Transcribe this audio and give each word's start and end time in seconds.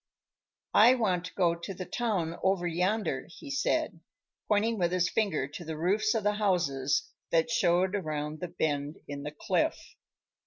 "I 0.73 0.95
want 0.95 1.25
to 1.25 1.33
go 1.35 1.53
to 1.53 1.75
the 1.75 1.85
town 1.85 2.39
over 2.41 2.65
yonder," 2.65 3.27
he 3.29 3.51
said, 3.51 3.99
pointing 4.47 4.79
with 4.79 4.91
his 4.91 5.11
finger 5.11 5.47
to 5.49 5.63
the 5.63 5.77
roofs 5.77 6.15
of 6.15 6.23
the 6.23 6.33
houses 6.41 7.07
that 7.29 7.51
showed 7.51 7.93
around 7.95 8.39
the 8.39 8.47
bend 8.47 8.97
in 9.07 9.21
the 9.21 9.29
cliff. 9.31 9.77